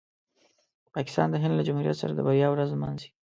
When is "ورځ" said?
2.51-2.69